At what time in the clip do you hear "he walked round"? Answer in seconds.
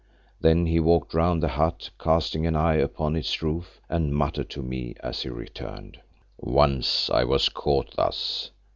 0.65-1.43